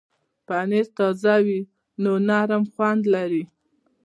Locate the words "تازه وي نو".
0.97-2.11